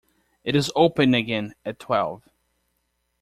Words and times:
It 0.43 0.55
is 0.55 0.71
open 0.75 1.13
again 1.13 1.53
at 1.63 1.77
twelve. 1.77 2.27